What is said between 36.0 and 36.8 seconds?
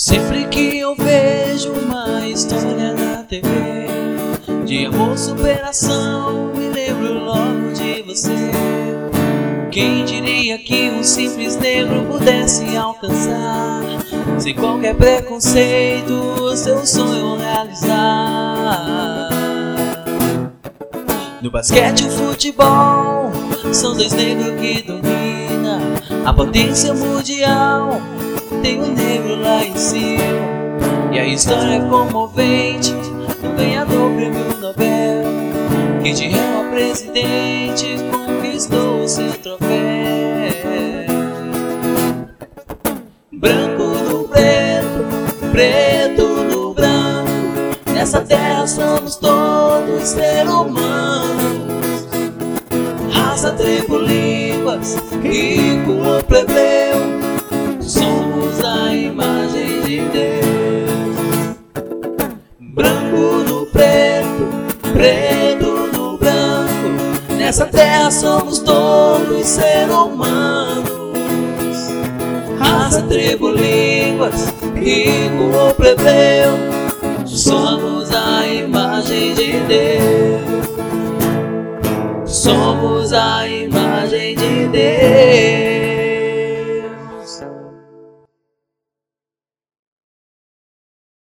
que de réu a